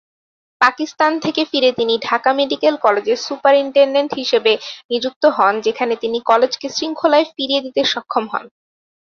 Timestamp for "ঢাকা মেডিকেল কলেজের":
2.01-3.19